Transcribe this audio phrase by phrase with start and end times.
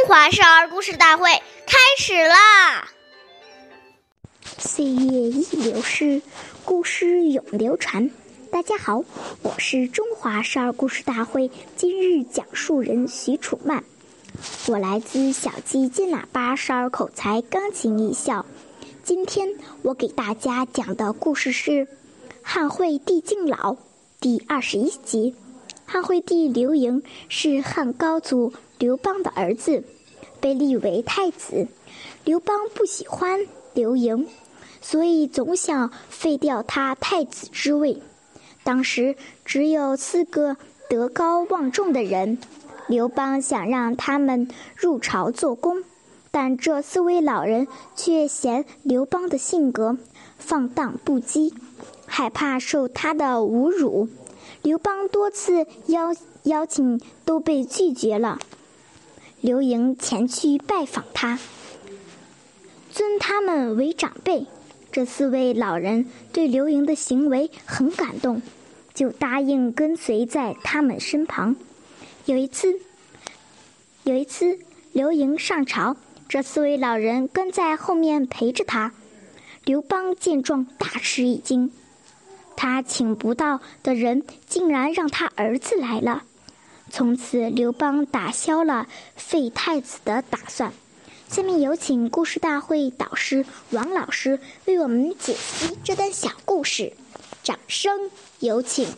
[0.00, 1.30] 中华少儿故事大会
[1.66, 2.88] 开始啦！
[4.56, 6.22] 岁月易流逝，
[6.64, 8.10] 故事永流传。
[8.50, 9.04] 大家好，
[9.42, 13.84] 我是中华少儿故事大会今日讲述人许楚曼，
[14.68, 18.46] 我来自小鸡金喇叭少儿口才钢琴艺校。
[19.04, 19.50] 今天
[19.82, 21.70] 我给大家讲的故事是
[22.40, 23.74] 《汉惠帝敬老》
[24.18, 25.34] 第二十一集。
[25.84, 29.84] 汉惠帝刘盈是汉高祖刘邦的儿子，
[30.40, 31.68] 被立为太子。
[32.24, 34.26] 刘邦不喜欢刘盈，
[34.80, 38.00] 所以总想废掉他太子之位。
[38.64, 40.56] 当时只有四个
[40.88, 42.38] 德高望重的人，
[42.86, 45.84] 刘邦想让他们入朝做工，
[46.30, 49.98] 但这四位老人却嫌刘邦的性格
[50.38, 51.52] 放荡不羁，
[52.06, 54.08] 害怕受他的侮辱。
[54.62, 58.38] 刘邦多次邀邀请都被拒绝了。
[59.42, 61.38] 刘盈前去拜访他，
[62.90, 64.46] 尊他们为长辈。
[64.92, 68.42] 这四位老人对刘盈的行为很感动，
[68.92, 71.56] 就答应跟随在他们身旁。
[72.26, 72.80] 有一次，
[74.04, 74.58] 有一次
[74.92, 75.96] 刘盈上朝，
[76.28, 78.92] 这四位老人跟在后面陪着他。
[79.64, 81.70] 刘邦见状大吃一惊。
[82.56, 86.24] 他请不到的人，竟然让他儿子来了。
[86.90, 90.72] 从此，刘邦打消了废太子的打算。
[91.28, 96.92] 下面有请故事大会导师王老师为我们解析这段小故事，
[97.42, 98.88] 掌声有请。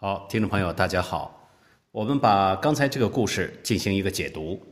[0.00, 1.50] 好，听众朋友，大家好，
[1.90, 4.62] 我们把刚才这个故事进行一个解读。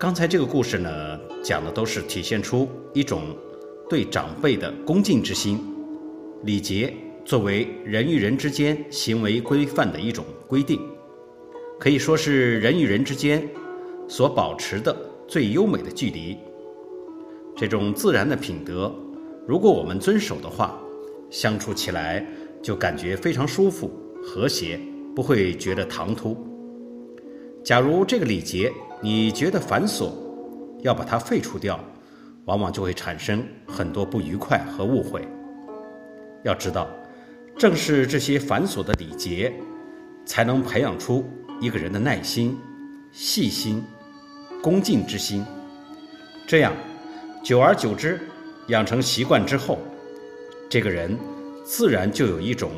[0.00, 3.36] 刚才这个故事呢，讲的都是体现出一种
[3.86, 5.60] 对长辈的恭敬之心。
[6.44, 6.90] 礼节
[7.22, 10.80] 作为人与人之间行为规范的一种规定，
[11.78, 13.46] 可以说是人与人之间
[14.08, 14.96] 所保持的
[15.28, 16.34] 最优美的距离。
[17.54, 18.90] 这种自然的品德，
[19.46, 20.80] 如果我们遵守的话，
[21.28, 22.26] 相处起来
[22.62, 23.90] 就感觉非常舒服、
[24.22, 24.80] 和谐，
[25.14, 26.34] 不会觉得唐突。
[27.62, 28.72] 假如这个礼节，
[29.02, 30.12] 你觉得繁琐，
[30.82, 31.80] 要把它废除掉，
[32.44, 35.26] 往往就会产生很多不愉快和误会。
[36.42, 36.86] 要知道，
[37.56, 39.50] 正是这些繁琐的礼节，
[40.26, 41.24] 才能培养出
[41.62, 42.58] 一个人的耐心、
[43.10, 43.82] 细心、
[44.62, 45.46] 恭敬之心。
[46.46, 46.74] 这样，
[47.42, 48.20] 久而久之，
[48.66, 49.78] 养成习惯之后，
[50.68, 51.18] 这个人
[51.64, 52.70] 自然就有一种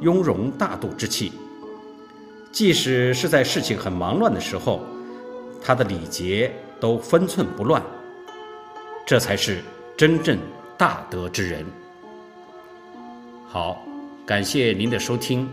[0.00, 1.32] 雍容大度之气。
[2.52, 4.80] 即使是在事情很忙乱的时候。
[5.66, 7.82] 他的礼节都分寸不乱，
[9.04, 9.64] 这才是
[9.96, 10.38] 真正
[10.78, 11.66] 大德之人。
[13.48, 13.84] 好，
[14.24, 15.48] 感谢您的收听，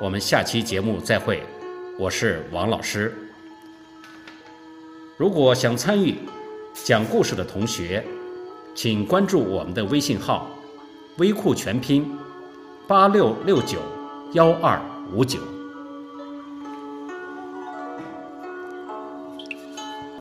[0.00, 1.42] 我们下期节目再会，
[1.98, 3.14] 我是王老师。
[5.18, 6.14] 如果想参与
[6.72, 8.02] 讲故事的同学，
[8.74, 10.48] 请关注我们的微信号
[11.18, 12.10] “微库全拼
[12.86, 13.80] 八六六九
[14.32, 14.80] 幺二
[15.12, 15.38] 五九”。